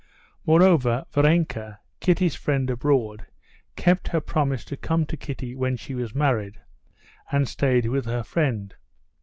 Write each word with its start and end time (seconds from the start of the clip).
Moreover, 0.47 1.05
Varenka, 1.11 1.77
Kitty's 1.99 2.33
friend 2.33 2.71
abroad, 2.71 3.27
kept 3.75 4.07
her 4.07 4.19
promise 4.19 4.65
to 4.65 4.75
come 4.75 5.05
to 5.05 5.15
Kitty 5.15 5.53
when 5.55 5.77
she 5.77 5.93
was 5.93 6.15
married, 6.15 6.59
and 7.31 7.47
stayed 7.47 7.85
with 7.85 8.05
her 8.05 8.23
friend. 8.23 8.73